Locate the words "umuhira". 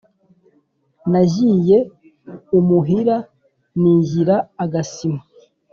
2.57-3.17